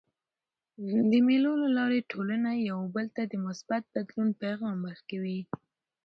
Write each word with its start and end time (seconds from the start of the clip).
د 1.11 1.11
مېلو 1.27 1.51
له 1.63 1.69
لاري 1.77 2.01
ټولنه 2.11 2.49
یو 2.69 2.79
بل 2.95 3.05
ته 3.15 3.23
د 3.27 3.33
مثبت 3.45 3.83
بدلون 3.95 4.29
پیغام 4.41 4.77
ورکوي. 4.87 5.41